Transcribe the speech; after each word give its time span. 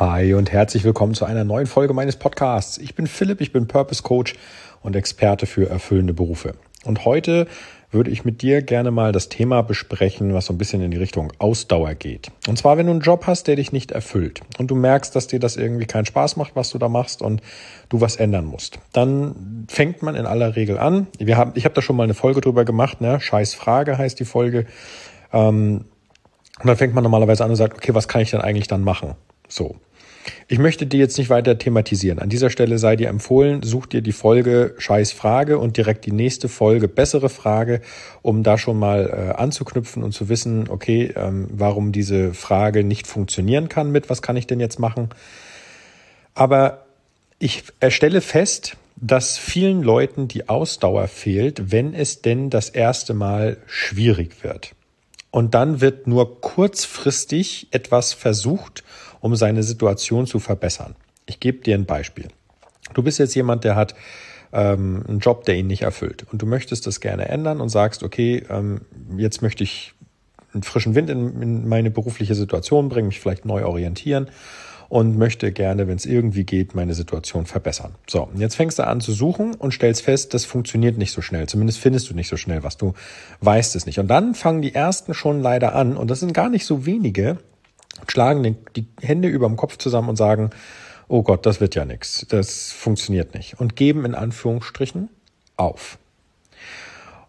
Hi 0.00 0.34
und 0.34 0.52
herzlich 0.52 0.84
willkommen 0.84 1.14
zu 1.14 1.24
einer 1.24 1.42
neuen 1.42 1.66
Folge 1.66 1.92
meines 1.92 2.14
Podcasts. 2.14 2.78
Ich 2.78 2.94
bin 2.94 3.08
Philipp, 3.08 3.40
ich 3.40 3.50
bin 3.50 3.66
Purpose 3.66 4.04
Coach 4.04 4.36
und 4.80 4.94
Experte 4.94 5.44
für 5.46 5.68
erfüllende 5.68 6.14
Berufe. 6.14 6.54
Und 6.84 7.04
heute 7.04 7.48
würde 7.90 8.12
ich 8.12 8.24
mit 8.24 8.40
dir 8.40 8.62
gerne 8.62 8.92
mal 8.92 9.10
das 9.10 9.28
Thema 9.28 9.62
besprechen, 9.62 10.34
was 10.34 10.46
so 10.46 10.52
ein 10.52 10.58
bisschen 10.58 10.82
in 10.82 10.92
die 10.92 10.98
Richtung 10.98 11.32
Ausdauer 11.40 11.96
geht. 11.96 12.30
Und 12.46 12.56
zwar, 12.56 12.76
wenn 12.76 12.86
du 12.86 12.92
einen 12.92 13.00
Job 13.00 13.26
hast, 13.26 13.48
der 13.48 13.56
dich 13.56 13.72
nicht 13.72 13.90
erfüllt 13.90 14.40
und 14.60 14.70
du 14.70 14.76
merkst, 14.76 15.16
dass 15.16 15.26
dir 15.26 15.40
das 15.40 15.56
irgendwie 15.56 15.86
keinen 15.86 16.06
Spaß 16.06 16.36
macht, 16.36 16.54
was 16.54 16.70
du 16.70 16.78
da 16.78 16.88
machst 16.88 17.20
und 17.20 17.42
du 17.88 18.00
was 18.00 18.14
ändern 18.14 18.44
musst, 18.44 18.78
dann 18.92 19.66
fängt 19.66 20.04
man 20.04 20.14
in 20.14 20.26
aller 20.26 20.54
Regel 20.54 20.78
an. 20.78 21.08
Wir 21.18 21.36
haben, 21.36 21.50
ich 21.56 21.64
habe 21.64 21.74
da 21.74 21.82
schon 21.82 21.96
mal 21.96 22.04
eine 22.04 22.14
Folge 22.14 22.40
drüber 22.40 22.64
gemacht, 22.64 23.00
ne? 23.00 23.18
Scheiß 23.18 23.54
Frage 23.54 23.98
heißt 23.98 24.20
die 24.20 24.24
Folge. 24.24 24.66
Ähm, 25.32 25.86
und 26.60 26.66
dann 26.68 26.76
fängt 26.76 26.94
man 26.94 27.02
normalerweise 27.02 27.42
an 27.42 27.50
und 27.50 27.56
sagt, 27.56 27.78
okay, 27.78 27.96
was 27.96 28.06
kann 28.06 28.20
ich 28.20 28.30
denn 28.30 28.40
eigentlich 28.40 28.68
dann 28.68 28.84
machen? 28.84 29.16
So. 29.48 29.74
Ich 30.48 30.58
möchte 30.58 30.86
die 30.86 30.98
jetzt 30.98 31.18
nicht 31.18 31.30
weiter 31.30 31.58
thematisieren. 31.58 32.18
An 32.18 32.28
dieser 32.28 32.50
Stelle 32.50 32.78
sei 32.78 32.96
dir 32.96 33.08
empfohlen, 33.08 33.62
such 33.62 33.86
dir 33.86 34.00
die 34.00 34.12
Folge 34.12 34.74
Scheiß 34.78 35.12
Frage 35.12 35.58
und 35.58 35.76
direkt 35.76 36.06
die 36.06 36.12
nächste 36.12 36.48
Folge 36.48 36.88
Bessere 36.88 37.28
Frage, 37.28 37.80
um 38.22 38.42
da 38.42 38.58
schon 38.58 38.78
mal 38.78 39.06
äh, 39.06 39.40
anzuknüpfen 39.40 40.02
und 40.02 40.12
zu 40.12 40.28
wissen, 40.28 40.68
okay, 40.68 41.12
ähm, 41.16 41.48
warum 41.50 41.92
diese 41.92 42.34
Frage 42.34 42.84
nicht 42.84 43.06
funktionieren 43.06 43.68
kann 43.68 43.90
mit, 43.90 44.10
was 44.10 44.22
kann 44.22 44.36
ich 44.36 44.46
denn 44.46 44.60
jetzt 44.60 44.78
machen? 44.78 45.10
Aber 46.34 46.86
ich 47.38 47.64
erstelle 47.80 48.20
fest, 48.20 48.76
dass 48.96 49.38
vielen 49.38 49.82
Leuten 49.82 50.28
die 50.28 50.48
Ausdauer 50.48 51.08
fehlt, 51.08 51.70
wenn 51.70 51.94
es 51.94 52.22
denn 52.22 52.50
das 52.50 52.68
erste 52.68 53.14
Mal 53.14 53.58
schwierig 53.66 54.42
wird. 54.42 54.74
Und 55.30 55.54
dann 55.54 55.80
wird 55.80 56.06
nur 56.06 56.40
kurzfristig 56.40 57.68
etwas 57.70 58.12
versucht, 58.12 58.82
um 59.20 59.36
seine 59.36 59.62
Situation 59.62 60.26
zu 60.26 60.38
verbessern. 60.38 60.96
Ich 61.26 61.40
gebe 61.40 61.58
dir 61.58 61.74
ein 61.74 61.84
Beispiel. 61.84 62.28
Du 62.94 63.02
bist 63.02 63.18
jetzt 63.18 63.34
jemand, 63.34 63.64
der 63.64 63.76
hat 63.76 63.94
ähm, 64.52 65.04
einen 65.06 65.18
Job, 65.18 65.44
der 65.44 65.56
ihn 65.56 65.66
nicht 65.66 65.82
erfüllt. 65.82 66.24
Und 66.32 66.40
du 66.40 66.46
möchtest 66.46 66.86
das 66.86 67.00
gerne 67.00 67.28
ändern 67.28 67.60
und 67.60 67.68
sagst, 67.68 68.02
okay, 68.02 68.42
ähm, 68.48 68.80
jetzt 69.16 69.42
möchte 69.42 69.64
ich 69.64 69.92
einen 70.54 70.62
frischen 70.62 70.94
Wind 70.94 71.10
in, 71.10 71.42
in 71.42 71.68
meine 71.68 71.90
berufliche 71.90 72.34
Situation 72.34 72.88
bringen, 72.88 73.08
mich 73.08 73.20
vielleicht 73.20 73.44
neu 73.44 73.66
orientieren 73.66 74.30
und 74.88 75.18
möchte 75.18 75.52
gerne, 75.52 75.86
wenn 75.86 75.96
es 75.96 76.06
irgendwie 76.06 76.44
geht, 76.44 76.74
meine 76.74 76.94
Situation 76.94 77.44
verbessern. 77.44 77.94
So, 78.06 78.28
jetzt 78.36 78.56
fängst 78.56 78.78
du 78.78 78.86
an 78.86 79.00
zu 79.00 79.12
suchen 79.12 79.54
und 79.54 79.72
stellst 79.72 80.02
fest, 80.02 80.32
das 80.32 80.44
funktioniert 80.44 80.96
nicht 80.96 81.12
so 81.12 81.20
schnell. 81.20 81.46
Zumindest 81.46 81.78
findest 81.78 82.08
du 82.08 82.14
nicht 82.14 82.28
so 82.28 82.36
schnell 82.36 82.62
was. 82.62 82.78
Du 82.78 82.94
weißt 83.40 83.76
es 83.76 83.84
nicht. 83.84 83.98
Und 83.98 84.08
dann 84.08 84.34
fangen 84.34 84.62
die 84.62 84.74
ersten 84.74 85.12
schon 85.12 85.42
leider 85.42 85.74
an, 85.74 85.96
und 85.96 86.10
das 86.10 86.20
sind 86.20 86.32
gar 86.32 86.48
nicht 86.48 86.64
so 86.64 86.86
wenige, 86.86 87.38
schlagen 88.06 88.56
die 88.76 88.86
Hände 89.00 89.28
über 89.28 89.46
dem 89.46 89.56
Kopf 89.56 89.76
zusammen 89.76 90.08
und 90.08 90.16
sagen, 90.16 90.50
oh 91.08 91.22
Gott, 91.22 91.44
das 91.44 91.60
wird 91.60 91.74
ja 91.74 91.84
nichts, 91.84 92.26
das 92.28 92.72
funktioniert 92.72 93.34
nicht. 93.34 93.60
Und 93.60 93.76
geben 93.76 94.04
in 94.04 94.14
Anführungsstrichen 94.14 95.08
auf. 95.56 95.98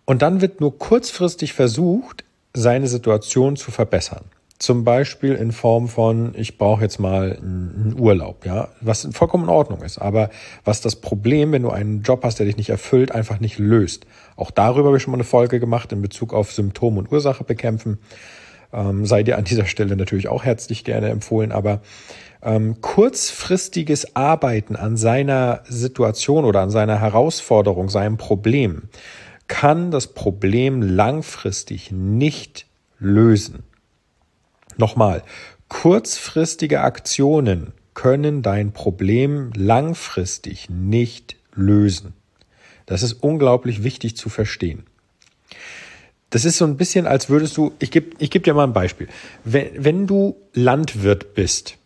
Und 0.05 0.21
dann 0.21 0.41
wird 0.41 0.61
nur 0.61 0.77
kurzfristig 0.77 1.53
versucht, 1.53 2.23
seine 2.53 2.87
Situation 2.87 3.57
zu 3.57 3.71
verbessern. 3.71 4.25
Zum 4.59 4.83
Beispiel 4.83 5.35
in 5.35 5.53
Form 5.53 5.87
von, 5.87 6.33
ich 6.35 6.57
brauche 6.57 6.81
jetzt 6.81 6.99
mal 6.99 7.37
einen 7.41 7.95
Urlaub, 7.97 8.45
ja, 8.45 8.67
was 8.81 9.07
vollkommen 9.13 9.45
in 9.45 9.49
Ordnung 9.49 9.81
ist. 9.81 9.99
Aber 9.99 10.29
was 10.65 10.81
das 10.81 10.97
Problem, 10.97 11.53
wenn 11.53 11.63
du 11.63 11.69
einen 11.69 12.01
Job 12.01 12.25
hast, 12.25 12.39
der 12.39 12.45
dich 12.45 12.57
nicht 12.57 12.69
erfüllt, 12.69 13.13
einfach 13.13 13.39
nicht 13.39 13.57
löst. 13.57 14.05
Auch 14.35 14.51
darüber 14.51 14.87
habe 14.87 14.97
ich 14.97 15.03
schon 15.03 15.11
mal 15.11 15.17
eine 15.17 15.23
Folge 15.23 15.61
gemacht 15.61 15.93
in 15.93 16.01
Bezug 16.01 16.33
auf 16.33 16.51
Symptom 16.51 16.97
und 16.97 17.09
Ursache 17.09 17.45
bekämpfen. 17.45 17.99
Ähm, 18.73 19.05
sei 19.05 19.23
dir 19.23 19.37
an 19.37 19.45
dieser 19.45 19.65
Stelle 19.65 19.95
natürlich 19.95 20.27
auch 20.27 20.43
herzlich 20.43 20.83
gerne 20.83 21.07
empfohlen. 21.07 21.53
Aber 21.53 21.81
ähm, 22.43 22.81
kurzfristiges 22.81 24.17
Arbeiten 24.17 24.75
an 24.75 24.97
seiner 24.97 25.61
Situation 25.69 26.43
oder 26.43 26.59
an 26.59 26.69
seiner 26.69 26.99
Herausforderung, 26.99 27.87
seinem 27.87 28.17
Problem, 28.17 28.89
kann 29.47 29.89
das 29.89 30.07
Problem 30.07 30.81
langfristig 30.81 31.91
nicht 31.91 32.67
lösen. 32.99 33.63
Nochmal, 34.79 35.23
kurzfristige 35.67 36.79
Aktionen 36.79 37.73
können 37.93 38.41
dein 38.41 38.71
Problem 38.71 39.51
langfristig 39.53 40.69
nicht 40.69 41.35
lösen. 41.53 42.13
Das 42.85 43.03
ist 43.03 43.21
unglaublich 43.21 43.83
wichtig 43.83 44.15
zu 44.15 44.29
verstehen. 44.29 44.85
Das 46.29 46.45
ist 46.45 46.57
so 46.57 46.65
ein 46.65 46.77
bisschen, 46.77 47.07
als 47.07 47.29
würdest 47.29 47.57
du, 47.57 47.73
ich 47.79 47.91
gebe 47.91 48.15
ich 48.19 48.31
geb 48.31 48.45
dir 48.45 48.53
mal 48.53 48.63
ein 48.63 48.71
Beispiel. 48.71 49.09
Wenn, 49.43 49.83
wenn 49.83 50.07
du 50.07 50.37
Landwirt 50.53 51.33
bist, 51.33 51.77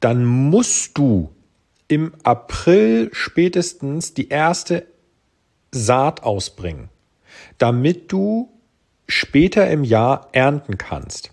dann 0.00 0.24
musst 0.24 0.98
du 0.98 1.30
im 1.86 2.12
April 2.24 3.10
spätestens 3.12 4.14
die 4.14 4.30
erste 4.30 4.84
Saat 5.70 6.24
ausbringen, 6.24 6.88
damit 7.58 8.10
du 8.10 8.50
später 9.06 9.70
im 9.70 9.84
Jahr 9.84 10.28
ernten 10.32 10.76
kannst. 10.76 11.30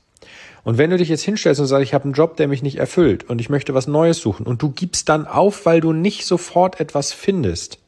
Und 0.68 0.78
wenn 0.78 0.90
du 0.90 0.98
dich 0.98 1.08
jetzt 1.08 1.24
hinstellst 1.24 1.62
und 1.62 1.68
sagst, 1.68 1.84
ich 1.86 1.94
habe 1.94 2.04
einen 2.04 2.14
Job, 2.14 2.36
der 2.36 2.50
mich 2.50 2.62
nicht 2.62 2.76
erfüllt 2.76 3.30
und 3.30 3.40
ich 3.40 3.48
möchte 3.48 3.74
was 3.74 3.88
Neues 3.88 4.18
suchen 4.18 4.46
und 4.46 4.62
du 4.62 4.70
gibst 4.70 5.08
dann 5.08 5.26
auf, 5.26 5.66
weil 5.66 5.80
du 5.80 5.94
nicht 5.94 6.26
sofort 6.26 6.82
etwas 6.82 7.14
findest, 7.14 7.80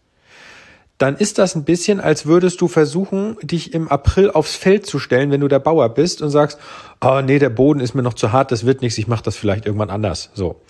dann 0.98 1.18
ist 1.18 1.40
das 1.40 1.56
ein 1.56 1.66
bisschen, 1.66 2.00
als 2.00 2.26
würdest 2.26 2.62
du 2.62 2.70
versuchen, 2.70 3.36
dich 3.42 3.74
im 3.74 3.90
April 3.90 4.32
aufs 4.32 4.56
Feld 4.56 4.86
zu 4.86 4.98
stellen, 4.98 5.30
wenn 5.30 5.42
du 5.42 5.50
der 5.50 5.60
Bauer 5.60 5.90
bist 5.90 6.22
und 6.22 6.30
sagst, 6.30 6.58
oh 7.02 7.20
nee, 7.20 7.38
der 7.38 7.50
Boden 7.50 7.82
ist 7.82 7.96
mir 7.96 8.02
noch 8.02 8.14
zu 8.14 8.32
hart, 8.32 8.50
das 8.50 8.66
wird 8.66 8.82
nichts, 8.82 8.98
ich 8.98 9.10
mache 9.10 9.24
das 9.24 9.36
vielleicht 9.36 9.66
irgendwann 9.66 9.90
anders. 9.90 10.30
So. 10.34 10.62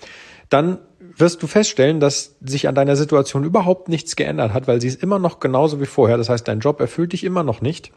Dann 0.50 0.80
wirst 1.16 1.44
du 1.44 1.46
feststellen, 1.46 2.00
dass 2.00 2.38
sich 2.42 2.68
an 2.68 2.74
deiner 2.74 2.96
Situation 2.96 3.44
überhaupt 3.44 3.88
nichts 3.88 4.16
geändert 4.16 4.52
hat, 4.52 4.68
weil 4.68 4.82
sie 4.82 4.88
ist 4.88 5.04
immer 5.04 5.20
noch 5.20 5.40
genauso 5.40 5.80
wie 5.80 5.86
vorher. 5.86 6.18
Das 6.18 6.30
heißt, 6.30 6.48
dein 6.48 6.60
Job 6.60 6.80
erfüllt 6.80 7.14
dich 7.14 7.24
immer 7.24 7.44
noch 7.44 7.62
nicht. 7.62 7.92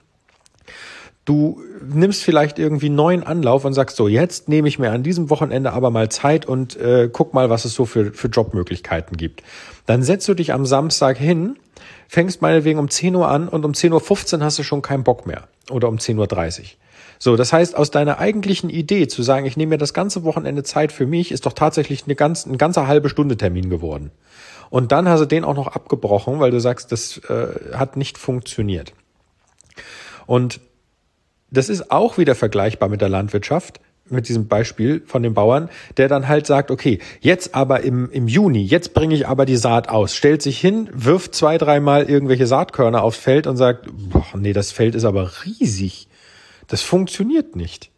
Du 1.24 1.62
nimmst 1.86 2.24
vielleicht 2.24 2.58
irgendwie 2.58 2.88
neuen 2.88 3.22
Anlauf 3.22 3.64
und 3.64 3.74
sagst 3.74 3.96
so, 3.96 4.08
jetzt 4.08 4.48
nehme 4.48 4.66
ich 4.66 4.80
mir 4.80 4.90
an 4.90 5.04
diesem 5.04 5.30
Wochenende 5.30 5.72
aber 5.72 5.90
mal 5.90 6.08
Zeit 6.08 6.46
und 6.46 6.76
äh, 6.76 7.08
guck 7.12 7.32
mal, 7.32 7.48
was 7.48 7.64
es 7.64 7.74
so 7.74 7.86
für, 7.86 8.12
für 8.12 8.28
Jobmöglichkeiten 8.28 9.16
gibt. 9.16 9.42
Dann 9.86 10.02
setzt 10.02 10.28
du 10.28 10.34
dich 10.34 10.52
am 10.52 10.66
Samstag 10.66 11.16
hin, 11.16 11.56
fängst 12.08 12.42
meinetwegen 12.42 12.80
um 12.80 12.90
10 12.90 13.14
Uhr 13.14 13.28
an 13.28 13.48
und 13.48 13.64
um 13.64 13.72
10.15 13.72 14.38
Uhr 14.38 14.44
hast 14.44 14.58
du 14.58 14.64
schon 14.64 14.82
keinen 14.82 15.04
Bock 15.04 15.26
mehr. 15.26 15.48
Oder 15.70 15.88
um 15.88 15.98
10.30 15.98 16.60
Uhr. 16.60 16.66
So, 17.20 17.36
das 17.36 17.52
heißt, 17.52 17.76
aus 17.76 17.92
deiner 17.92 18.18
eigentlichen 18.18 18.68
Idee 18.68 19.06
zu 19.06 19.22
sagen, 19.22 19.46
ich 19.46 19.56
nehme 19.56 19.70
mir 19.70 19.78
das 19.78 19.94
ganze 19.94 20.24
Wochenende 20.24 20.64
Zeit 20.64 20.90
für 20.90 21.06
mich, 21.06 21.30
ist 21.30 21.46
doch 21.46 21.52
tatsächlich 21.52 22.04
eine 22.04 22.16
ganz, 22.16 22.46
ein 22.46 22.58
ganzer 22.58 22.88
halbe 22.88 23.08
Stunde 23.08 23.36
Termin 23.36 23.70
geworden. 23.70 24.10
Und 24.70 24.90
dann 24.90 25.08
hast 25.08 25.20
du 25.20 25.26
den 25.26 25.44
auch 25.44 25.54
noch 25.54 25.68
abgebrochen, 25.68 26.40
weil 26.40 26.50
du 26.50 26.58
sagst, 26.58 26.90
das 26.90 27.18
äh, 27.28 27.76
hat 27.76 27.96
nicht 27.96 28.18
funktioniert. 28.18 28.92
Und 30.26 30.60
das 31.52 31.68
ist 31.68 31.90
auch 31.90 32.18
wieder 32.18 32.34
vergleichbar 32.34 32.88
mit 32.88 33.00
der 33.00 33.08
Landwirtschaft, 33.08 33.80
mit 34.08 34.28
diesem 34.28 34.48
Beispiel 34.48 35.02
von 35.06 35.22
dem 35.22 35.34
Bauern, 35.34 35.68
der 35.96 36.08
dann 36.08 36.28
halt 36.28 36.46
sagt, 36.46 36.70
okay, 36.70 36.98
jetzt 37.20 37.54
aber 37.54 37.82
im, 37.82 38.10
im 38.10 38.26
Juni, 38.26 38.62
jetzt 38.64 38.94
bringe 38.94 39.14
ich 39.14 39.28
aber 39.28 39.46
die 39.46 39.56
Saat 39.56 39.88
aus, 39.88 40.14
stellt 40.16 40.42
sich 40.42 40.60
hin, 40.60 40.88
wirft 40.92 41.34
zwei, 41.34 41.58
dreimal 41.58 42.08
irgendwelche 42.08 42.46
Saatkörner 42.46 43.02
aufs 43.02 43.18
Feld 43.18 43.46
und 43.46 43.56
sagt, 43.56 43.86
boah, 43.92 44.26
nee, 44.34 44.52
das 44.52 44.72
Feld 44.72 44.94
ist 44.94 45.04
aber 45.04 45.30
riesig. 45.44 46.08
Das 46.66 46.82
funktioniert 46.82 47.54
nicht. 47.54 47.90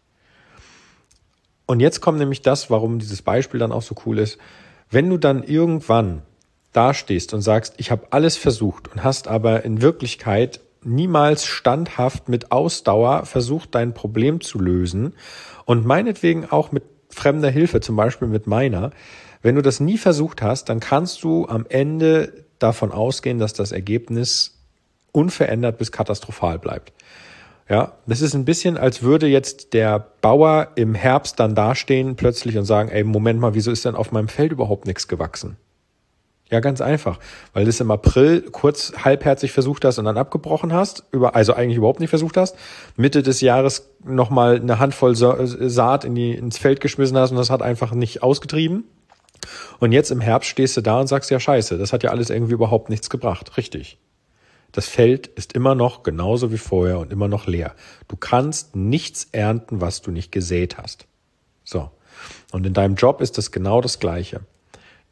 Und 1.67 1.81
jetzt 1.81 2.01
kommt 2.01 2.19
nämlich 2.19 2.43
das, 2.43 2.71
warum 2.71 2.99
dieses 2.99 3.23
Beispiel 3.23 3.61
dann 3.61 3.73
auch 3.73 3.83
so 3.83 3.95
cool 4.05 4.19
ist. 4.19 4.39
Wenn 4.91 5.09
du 5.09 5.17
dann 5.17 5.43
irgendwann 5.43 6.23
dastehst 6.73 7.33
und 7.33 7.41
sagst, 7.41 7.75
ich 7.79 7.91
habe 7.91 8.09
alles 8.11 8.37
versucht 8.37 8.93
und 8.93 9.03
hast 9.03 9.29
aber 9.29 9.65
in 9.65 9.81
Wirklichkeit 9.81 10.61
niemals 10.87 11.45
standhaft 11.45 12.29
mit 12.29 12.53
Ausdauer 12.53 13.27
versucht, 13.27 13.75
dein 13.75 13.95
Problem 13.95 14.41
zu 14.41 14.59
lösen 14.59 15.15
und 15.65 15.85
meinetwegen 15.85 16.51
auch 16.51 16.73
mit 16.73 16.85
fremder 17.11 17.51
Hilfe, 17.51 17.81
zum 17.81 17.97
Beispiel 17.97 18.29
mit 18.29 18.47
meiner. 18.47 18.91
Wenn 19.43 19.55
du 19.55 19.63
das 19.63 19.81
nie 19.81 19.99
versucht 19.99 20.43
hast, 20.43 20.69
dann 20.69 20.81
kannst 20.81 21.23
du 21.23 21.47
am 21.47 21.67
Ende 21.69 22.45
davon 22.59 22.93
ausgehen, 22.93 23.39
dass 23.39 23.53
das 23.53 23.73
Ergebnis 23.73 24.59
unverändert 25.13 25.79
bis 25.79 25.93
katastrophal 25.93 26.59
bleibt. 26.59 26.93
Ja, 27.69 27.93
das 28.07 28.21
ist 28.21 28.35
ein 28.35 28.45
bisschen, 28.45 28.77
als 28.77 29.03
würde 29.03 29.27
jetzt 29.27 29.73
der 29.73 29.99
Bauer 30.21 30.69
im 30.75 30.95
Herbst 30.95 31.41
dann 31.41 31.55
dastehen 31.55 32.17
plötzlich 32.17 32.59
und 32.59 32.67
sagen, 32.67 32.91
ey, 32.91 33.05
Moment 33.05 33.41
mal, 33.41 33.55
wieso 33.55 33.71
ist 33.71 33.87
denn 33.87 33.95
auf 33.95 34.13
meinem 34.13 34.29
Feld 34.29 34.53
überhaupt 34.53 34.87
nichts 34.87 35.09
gewachsen? 35.09 35.57
Ja, 36.51 36.61
ganz 36.61 36.83
einfach, 36.83 37.19
weil 37.55 37.65
du 37.65 37.71
es 37.71 37.81
im 37.81 37.91
April 37.91 38.43
kurz 38.43 38.93
halbherzig 39.03 39.51
versucht 39.51 39.85
hast 39.85 39.99
und 39.99 40.05
dann 40.05 40.19
abgebrochen 40.19 40.75
hast, 40.75 41.05
über, 41.11 41.35
also 41.35 41.55
eigentlich 41.55 41.79
überhaupt 41.79 42.01
nicht 42.01 42.11
versucht 42.11 42.37
hast, 42.37 42.57
Mitte 42.97 43.23
des 43.23 43.41
Jahres 43.41 43.91
nochmal 44.05 44.57
eine 44.57 44.79
Handvoll 44.79 45.17
Saat 45.17 46.05
in 46.05 46.15
die, 46.15 46.35
ins 46.35 46.59
Feld 46.59 46.81
geschmissen 46.81 47.17
hast 47.17 47.31
und 47.31 47.39
das 47.39 47.49
hat 47.49 47.63
einfach 47.63 47.93
nicht 47.93 48.23
ausgetrieben. 48.23 48.85
Und 49.81 49.93
jetzt 49.93 50.11
im 50.11 50.21
Herbst 50.21 50.51
stehst 50.51 50.77
du 50.77 50.83
da 50.83 51.01
und 51.01 51.07
sagst, 51.07 51.31
ja 51.31 51.41
scheiße, 51.41 51.79
das 51.79 51.93
hat 51.93 52.03
ja 52.03 52.11
alles 52.11 52.31
irgendwie 52.31 52.55
überhaupt 52.55 52.91
nichts 52.91 53.09
gebracht. 53.09 53.57
Richtig. 53.57 53.99
Das 54.73 54.87
Feld 54.87 55.29
ist 55.29 55.55
immer 55.55 55.75
noch 55.75 56.03
genauso 56.03 56.53
wie 56.53 56.59
vorher 56.59 56.99
und 56.99 57.13
immer 57.13 57.29
noch 57.29 57.47
leer. 57.47 57.75
Du 58.09 58.17
kannst 58.17 58.77
nichts 58.77 59.29
ernten, 59.33 59.81
was 59.81 60.03
du 60.03 60.11
nicht 60.11 60.33
gesät 60.33 60.79
hast. 60.79 61.07
So. 61.63 61.91
Und 62.53 62.67
in 62.67 62.75
deinem 62.75 62.97
Job 62.97 63.21
ist 63.21 63.39
das 63.39 63.51
genau 63.51 63.81
das 63.81 63.99
Gleiche. 63.99 64.41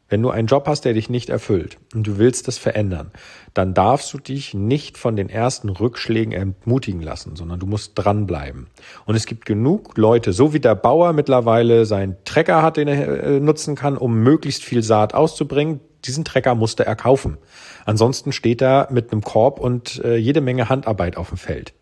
Wenn 0.09 0.21
du 0.21 0.29
einen 0.29 0.47
Job 0.47 0.67
hast, 0.67 0.85
der 0.85 0.93
dich 0.93 1.09
nicht 1.09 1.29
erfüllt 1.29 1.77
und 1.95 2.05
du 2.05 2.17
willst 2.17 2.47
das 2.47 2.57
verändern, 2.57 3.11
dann 3.53 3.73
darfst 3.73 4.13
du 4.13 4.17
dich 4.17 4.53
nicht 4.53 4.97
von 4.97 5.15
den 5.15 5.29
ersten 5.29 5.69
Rückschlägen 5.69 6.33
entmutigen 6.33 7.01
lassen, 7.01 7.35
sondern 7.35 7.59
du 7.59 7.65
musst 7.65 7.93
dranbleiben. 7.95 8.67
Und 9.05 9.15
es 9.15 9.25
gibt 9.25 9.45
genug 9.45 9.97
Leute, 9.97 10.33
so 10.33 10.53
wie 10.53 10.59
der 10.59 10.75
Bauer 10.75 11.13
mittlerweile 11.13 11.85
seinen 11.85 12.17
Trecker 12.25 12.61
hat, 12.61 12.77
den 12.77 12.87
er 12.87 13.23
äh, 13.23 13.39
nutzen 13.39 13.75
kann, 13.75 13.97
um 13.97 14.19
möglichst 14.19 14.63
viel 14.63 14.83
Saat 14.83 15.13
auszubringen. 15.13 15.79
Diesen 16.05 16.25
Trecker 16.25 16.53
musste 16.53 16.85
er 16.85 16.95
kaufen. 16.95 17.37
Ansonsten 17.85 18.33
steht 18.33 18.61
er 18.61 18.89
mit 18.91 19.11
einem 19.11 19.21
Korb 19.21 19.59
und 19.59 20.03
äh, 20.03 20.17
jede 20.17 20.41
Menge 20.41 20.69
Handarbeit 20.69 21.17
auf 21.17 21.29
dem 21.29 21.37
Feld. 21.37 21.73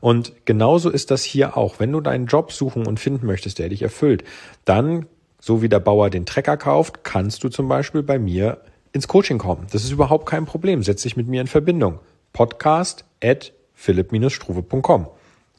Und 0.00 0.44
genauso 0.44 0.90
ist 0.90 1.10
das 1.10 1.24
hier 1.24 1.56
auch. 1.56 1.80
Wenn 1.80 1.90
du 1.90 2.02
deinen 2.02 2.26
Job 2.26 2.52
suchen 2.52 2.86
und 2.86 3.00
finden 3.00 3.26
möchtest, 3.26 3.58
der 3.58 3.70
dich 3.70 3.80
erfüllt, 3.80 4.22
dann 4.66 5.06
so 5.44 5.60
wie 5.60 5.68
der 5.68 5.78
Bauer 5.78 6.08
den 6.08 6.24
Trecker 6.24 6.56
kauft, 6.56 7.04
kannst 7.04 7.44
du 7.44 7.50
zum 7.50 7.68
Beispiel 7.68 8.02
bei 8.02 8.18
mir 8.18 8.62
ins 8.92 9.08
Coaching 9.08 9.36
kommen. 9.36 9.66
Das 9.72 9.84
ist 9.84 9.90
überhaupt 9.90 10.24
kein 10.24 10.46
Problem. 10.46 10.82
Setz 10.82 11.02
dich 11.02 11.18
mit 11.18 11.28
mir 11.28 11.42
in 11.42 11.48
Verbindung. 11.48 11.98
Podcast 12.32 13.04
at 13.22 13.52
philipp-struve.com. 13.74 15.06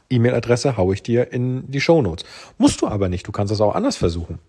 E-Mail-Adresse 0.09 0.75
haue 0.75 0.95
ich 0.95 1.03
dir 1.03 1.31
in 1.31 1.69
die 1.69 1.81
Show 1.81 2.01
Notes. 2.01 2.25
Musst 2.57 2.81
du 2.81 2.87
aber 2.87 3.09
nicht. 3.09 3.27
Du 3.27 3.31
kannst 3.31 3.51
das 3.51 3.61
auch 3.61 3.75
anders 3.75 3.95
versuchen. 3.95 4.39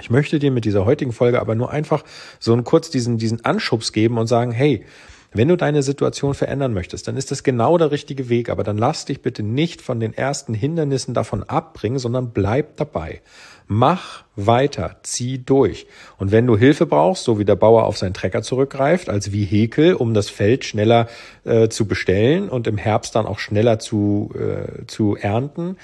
Ich 0.00 0.08
möchte 0.08 0.38
dir 0.38 0.50
mit 0.50 0.64
dieser 0.64 0.86
heutigen 0.86 1.12
Folge 1.12 1.38
aber 1.38 1.54
nur 1.54 1.70
einfach 1.70 2.02
so 2.38 2.54
einen 2.54 2.64
kurz 2.64 2.88
diesen, 2.88 3.18
diesen 3.18 3.44
Anschubs 3.44 3.92
geben 3.92 4.16
und 4.16 4.26
sagen, 4.26 4.52
hey, 4.52 4.86
wenn 5.32 5.48
du 5.48 5.56
deine 5.56 5.82
Situation 5.82 6.34
verändern 6.34 6.72
möchtest, 6.72 7.06
dann 7.06 7.16
ist 7.16 7.30
das 7.30 7.42
genau 7.42 7.76
der 7.76 7.90
richtige 7.90 8.28
Weg, 8.28 8.48
aber 8.48 8.64
dann 8.64 8.78
lass 8.78 9.04
dich 9.04 9.20
bitte 9.20 9.42
nicht 9.42 9.82
von 9.82 10.00
den 10.00 10.14
ersten 10.14 10.54
Hindernissen 10.54 11.12
davon 11.12 11.42
abbringen, 11.42 11.98
sondern 11.98 12.30
bleib 12.30 12.76
dabei. 12.76 13.20
Mach 13.66 14.24
weiter, 14.34 14.96
zieh 15.02 15.44
durch. 15.44 15.86
Und 16.16 16.32
wenn 16.32 16.46
du 16.46 16.56
Hilfe 16.56 16.86
brauchst, 16.86 17.24
so 17.24 17.38
wie 17.38 17.44
der 17.44 17.56
Bauer 17.56 17.84
auf 17.84 17.98
seinen 17.98 18.14
Trecker 18.14 18.40
zurückgreift, 18.40 19.10
als 19.10 19.30
Vehikel, 19.30 19.92
um 19.92 20.14
das 20.14 20.30
Feld 20.30 20.64
schneller 20.64 21.08
äh, 21.44 21.68
zu 21.68 21.86
bestellen 21.86 22.48
und 22.48 22.66
im 22.66 22.78
Herbst 22.78 23.14
dann 23.14 23.26
auch 23.26 23.38
schneller 23.38 23.78
zu, 23.78 24.30
äh, 24.34 24.86
zu 24.86 25.16
ernten, 25.16 25.76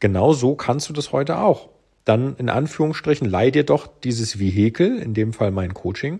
genau 0.00 0.32
so 0.32 0.56
kannst 0.56 0.88
du 0.88 0.92
das 0.92 1.12
heute 1.12 1.38
auch. 1.38 1.68
Dann 2.04 2.34
in 2.38 2.48
Anführungsstrichen 2.48 3.28
leih 3.28 3.52
dir 3.52 3.64
doch 3.64 3.86
dieses 3.86 4.40
Vehikel, 4.40 4.98
in 4.98 5.14
dem 5.14 5.32
Fall 5.32 5.52
mein 5.52 5.74
Coaching, 5.74 6.18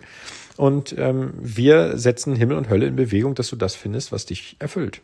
und 0.59 0.97
ähm, 0.99 1.35
wir 1.39 1.97
setzen 1.97 2.35
Himmel 2.35 2.57
und 2.57 2.69
Hölle 2.69 2.87
in 2.87 2.97
Bewegung, 2.97 3.37
dass 3.37 3.49
du 3.49 3.57
das 3.57 3.77
findest, 3.77 4.11
was 4.11 4.27
dich 4.27 4.57
erfüllt. 4.59 5.03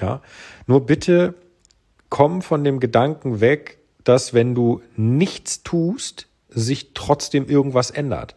Ja, 0.00 0.22
nur 0.66 0.86
bitte 0.86 1.34
komm 2.08 2.42
von 2.42 2.64
dem 2.64 2.80
Gedanken 2.80 3.40
weg, 3.40 3.78
dass 4.02 4.32
wenn 4.32 4.54
du 4.54 4.80
nichts 4.96 5.62
tust, 5.62 6.28
sich 6.48 6.94
trotzdem 6.94 7.46
irgendwas 7.48 7.90
ändert. 7.90 8.34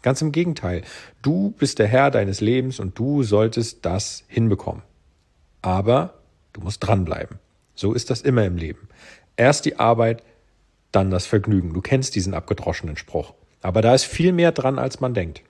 Ganz 0.00 0.22
im 0.22 0.32
Gegenteil. 0.32 0.82
Du 1.20 1.50
bist 1.58 1.78
der 1.78 1.88
Herr 1.88 2.10
deines 2.10 2.40
Lebens 2.40 2.80
und 2.80 2.98
du 2.98 3.22
solltest 3.22 3.84
das 3.84 4.24
hinbekommen. 4.28 4.82
Aber 5.60 6.14
du 6.54 6.62
musst 6.62 6.86
dranbleiben. 6.86 7.38
So 7.74 7.92
ist 7.92 8.08
das 8.08 8.22
immer 8.22 8.44
im 8.44 8.56
Leben. 8.56 8.88
Erst 9.36 9.64
die 9.66 9.78
Arbeit, 9.78 10.22
dann 10.90 11.10
das 11.10 11.26
Vergnügen. 11.26 11.74
Du 11.74 11.80
kennst 11.82 12.14
diesen 12.14 12.34
abgedroschenen 12.34 12.96
Spruch. 12.96 13.34
Aber 13.60 13.82
da 13.82 13.94
ist 13.94 14.04
viel 14.04 14.32
mehr 14.32 14.52
dran, 14.52 14.78
als 14.78 15.00
man 15.00 15.14
denkt. 15.14 15.42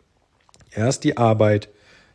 Erst 0.75 1.05
die 1.05 1.17
Arbeit, 1.17 1.69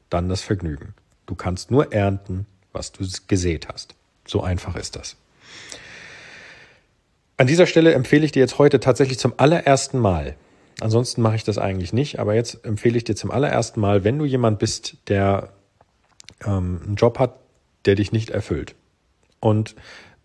dann 0.09 0.29
das 0.29 0.41
Vergnügen. 0.41 0.93
Du 1.25 1.35
kannst 1.35 1.71
nur 1.71 1.93
ernten, 1.93 2.45
was 2.71 2.91
du 2.91 3.05
gesät 3.27 3.67
hast. 3.67 3.95
So 4.25 4.41
einfach 4.41 4.75
ist 4.75 4.95
das. 4.95 5.15
An 7.37 7.47
dieser 7.47 7.67
Stelle 7.67 7.93
empfehle 7.93 8.25
ich 8.25 8.31
dir 8.31 8.39
jetzt 8.39 8.57
heute 8.57 8.79
tatsächlich 8.79 9.19
zum 9.19 9.33
allerersten 9.37 9.99
Mal, 9.99 10.35
ansonsten 10.79 11.21
mache 11.21 11.35
ich 11.35 11.43
das 11.43 11.57
eigentlich 11.57 11.93
nicht, 11.93 12.19
aber 12.19 12.33
jetzt 12.33 12.65
empfehle 12.65 12.97
ich 12.97 13.03
dir 13.03 13.15
zum 13.15 13.29
allerersten 13.29 13.79
Mal, 13.79 14.03
wenn 14.03 14.17
du 14.17 14.25
jemand 14.25 14.57
bist, 14.57 14.97
der 15.07 15.49
ähm, 16.43 16.81
einen 16.83 16.95
Job 16.95 17.19
hat, 17.19 17.39
der 17.85 17.95
dich 17.95 18.11
nicht 18.11 18.31
erfüllt 18.31 18.73
und 19.39 19.75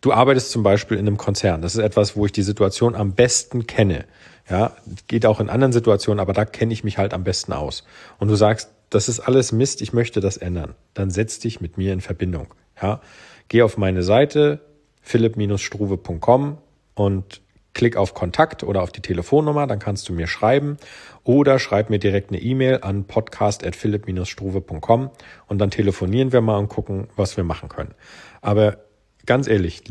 du 0.03 0.13
arbeitest 0.13 0.51
zum 0.51 0.63
Beispiel 0.63 0.99
in 0.99 1.07
einem 1.07 1.17
Konzern, 1.17 1.63
das 1.63 1.75
ist 1.75 1.83
etwas, 1.83 2.17
wo 2.17 2.27
ich 2.27 2.33
die 2.33 2.43
Situation 2.43 2.95
am 2.95 3.15
besten 3.15 3.67
kenne. 3.67 4.05
Ja, 4.51 4.77
geht 5.07 5.25
auch 5.25 5.41
in 5.41 5.49
anderen 5.49 5.73
Situationen, 5.73 6.21
aber 6.21 6.35
da 6.35 6.45
kenne 6.45 6.75
ich 6.75 6.85
mich 6.85 6.99
halt 6.99 7.15
am 7.15 7.25
besten 7.25 7.55
aus. 7.55 7.85
Und 8.19 8.29
du 8.29 8.35
sagst, 8.35 8.71
das 8.91 9.09
ist 9.09 9.21
alles 9.21 9.53
Mist, 9.53 9.81
ich 9.81 9.95
möchte 9.95 10.21
das 10.21 10.37
ändern. 10.37 10.75
Dann 10.93 11.11
setz 11.11 11.39
dich 11.39 11.61
mit 11.61 11.79
mir 11.79 11.93
in 11.93 12.01
Verbindung. 12.01 12.49
Ja, 12.81 13.01
geh 13.49 13.63
auf 13.63 13.79
meine 13.79 14.03
Seite 14.03 14.61
philipp-struve.com 15.01 16.59
und 16.95 17.41
klick 17.75 17.97
auf 17.97 18.15
Kontakt 18.15 18.65
oder 18.65 18.83
auf 18.83 18.93
die 18.93 19.01
Telefonnummer, 19.01 19.67
dann 19.67 19.79
kannst 19.79 20.09
du 20.09 20.13
mir 20.13 20.27
schreiben 20.27 20.77
oder 21.25 21.59
schreib 21.59 21.89
mir 21.89 21.99
direkt 21.99 22.31
eine 22.31 22.41
E-Mail 22.41 22.81
an 22.83 23.05
podcast@philipp-struve.com 23.05 25.11
und 25.47 25.59
dann 25.59 25.71
telefonieren 25.71 26.33
wir 26.33 26.41
mal 26.41 26.59
und 26.59 26.69
gucken, 26.69 27.09
was 27.17 27.37
wir 27.37 27.45
machen 27.45 27.69
können. 27.69 27.95
Aber 28.41 28.79
ganz 29.27 29.47
ehrlich, 29.47 29.83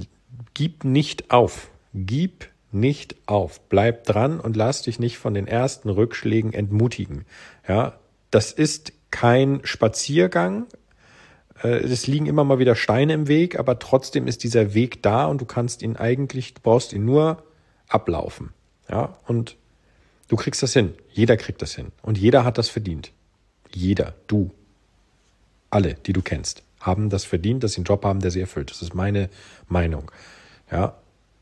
gib 0.53 0.83
nicht 0.83 1.31
auf. 1.31 1.71
Gib 1.93 2.49
nicht 2.71 3.15
auf. 3.25 3.59
Bleib 3.69 4.05
dran 4.05 4.39
und 4.39 4.55
lass 4.55 4.83
dich 4.83 4.99
nicht 4.99 5.17
von 5.17 5.33
den 5.33 5.47
ersten 5.47 5.89
Rückschlägen 5.89 6.53
entmutigen. 6.53 7.25
Ja, 7.67 7.99
das 8.29 8.51
ist 8.51 8.93
kein 9.11 9.59
Spaziergang. 9.63 10.67
Äh, 11.61 11.79
es 11.79 12.07
liegen 12.07 12.25
immer 12.25 12.43
mal 12.43 12.59
wieder 12.59 12.75
Steine 12.75 13.13
im 13.13 13.27
Weg, 13.27 13.59
aber 13.59 13.79
trotzdem 13.79 14.27
ist 14.27 14.43
dieser 14.43 14.73
Weg 14.73 15.03
da 15.03 15.25
und 15.25 15.41
du 15.41 15.45
kannst 15.45 15.81
ihn 15.81 15.97
eigentlich, 15.97 16.53
du 16.53 16.61
brauchst 16.61 16.93
ihn 16.93 17.05
nur 17.05 17.43
ablaufen. 17.87 18.53
Ja, 18.89 19.17
und 19.27 19.57
du 20.27 20.35
kriegst 20.35 20.63
das 20.63 20.73
hin. 20.73 20.93
Jeder 21.11 21.37
kriegt 21.37 21.61
das 21.61 21.75
hin. 21.75 21.91
Und 22.01 22.17
jeder 22.17 22.43
hat 22.43 22.57
das 22.57 22.69
verdient. 22.69 23.11
Jeder. 23.73 24.15
Du. 24.27 24.51
Alle, 25.69 25.93
die 25.93 26.11
du 26.11 26.21
kennst, 26.21 26.63
haben 26.81 27.09
das 27.09 27.23
verdient, 27.23 27.63
dass 27.63 27.73
sie 27.73 27.77
einen 27.77 27.85
Job 27.85 28.03
haben, 28.03 28.19
der 28.19 28.31
sie 28.31 28.41
erfüllt. 28.41 28.71
Das 28.71 28.81
ist 28.81 28.93
meine 28.93 29.29
Meinung. 29.67 30.11
Ja, 30.71 30.95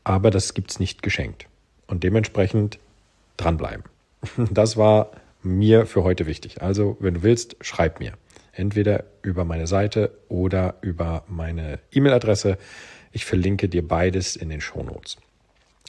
aber 0.04 0.30
das 0.30 0.54
gibt's 0.54 0.78
nicht 0.78 1.02
geschenkt. 1.02 1.46
Und 1.86 2.04
dementsprechend 2.04 2.78
dranbleiben. 3.36 3.84
Das 4.50 4.76
war 4.76 5.10
mir 5.42 5.86
für 5.86 6.04
heute 6.04 6.26
wichtig. 6.26 6.60
Also, 6.60 6.96
wenn 7.00 7.14
du 7.14 7.22
willst, 7.22 7.56
schreib 7.62 8.00
mir. 8.00 8.12
Entweder 8.52 9.04
über 9.22 9.44
meine 9.44 9.66
Seite 9.66 10.10
oder 10.28 10.74
über 10.82 11.24
meine 11.28 11.78
E-Mail-Adresse. 11.92 12.58
Ich 13.12 13.24
verlinke 13.24 13.68
dir 13.68 13.86
beides 13.86 14.36
in 14.36 14.50
den 14.50 14.60
Shownotes. 14.60 15.16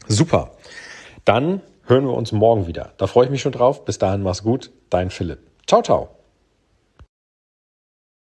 Super. 0.07 0.51
Dann 1.25 1.62
hören 1.86 2.06
wir 2.06 2.13
uns 2.13 2.31
morgen 2.31 2.68
wieder. 2.68 2.94
Da 2.98 3.07
freue 3.07 3.25
ich 3.25 3.31
mich 3.31 3.42
schon 3.42 3.51
drauf. 3.51 3.83
Bis 3.83 3.98
dahin, 3.98 4.24
mach's 4.24 4.44
gut. 4.44 4.72
Dein 4.89 5.10
Philipp. 5.10 5.39
Ciao, 5.67 5.81
ciao. 5.81 6.21